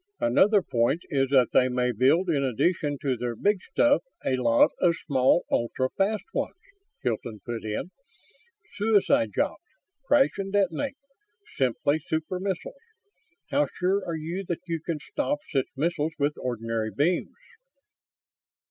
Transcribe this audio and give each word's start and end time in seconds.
"Another 0.19 0.63
point 0.63 1.01
is 1.11 1.29
that 1.29 1.51
they 1.53 1.69
may 1.69 1.91
build, 1.91 2.27
in 2.27 2.43
addition 2.43 2.97
to 3.03 3.15
their 3.15 3.35
big 3.35 3.61
stuff, 3.71 4.01
a 4.25 4.35
lot 4.35 4.71
of 4.79 4.95
small, 5.05 5.45
ultra 5.51 5.89
fast 5.95 6.23
ones," 6.33 6.55
Hilton 7.03 7.39
put 7.45 7.63
in. 7.63 7.91
"Suicide 8.73 9.29
jobs 9.35 9.61
crash 10.07 10.39
and 10.39 10.51
detonate 10.51 10.97
simply 11.55 11.99
super 11.99 12.39
missiles. 12.39 12.81
How 13.51 13.67
sure 13.75 14.03
are 14.03 14.17
you 14.17 14.43
that 14.47 14.61
you 14.65 14.79
can 14.81 14.97
stop 14.99 15.37
such 15.51 15.67
missiles 15.77 16.13
with 16.17 16.33
ordinary 16.41 16.89
beams?" 16.89 17.37